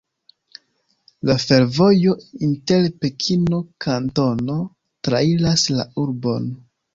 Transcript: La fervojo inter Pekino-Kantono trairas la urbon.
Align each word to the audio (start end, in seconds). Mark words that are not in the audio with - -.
La 1.29 1.33
fervojo 1.43 2.15
inter 2.47 2.87
Pekino-Kantono 3.03 4.57
trairas 5.09 5.69
la 5.77 5.87
urbon. 6.07 6.51